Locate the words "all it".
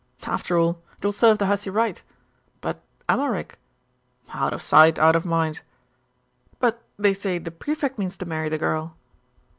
0.57-1.05